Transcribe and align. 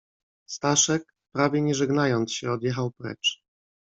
"Staszek, 0.45 1.13
prawie 1.31 1.61
nie 1.61 1.75
żegnając 1.75 2.33
się, 2.33 2.51
odjechał 2.51 2.91
precz." 2.91 3.41